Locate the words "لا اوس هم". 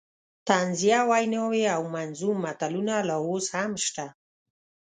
3.07-3.71